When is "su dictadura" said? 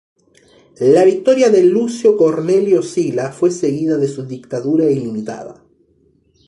4.07-4.89